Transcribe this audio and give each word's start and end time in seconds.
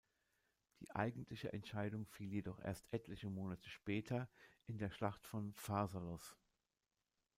Die 0.79 0.89
eigentliche 0.95 1.53
Entscheidung 1.53 2.07
fiel 2.07 2.27
jedoch 2.31 2.59
erst 2.59 2.87
etliche 2.91 3.29
Monate 3.29 3.69
später 3.69 4.27
in 4.65 4.79
der 4.79 4.89
Schlacht 4.89 5.27
von 5.27 5.53
Pharsalos. 5.53 6.35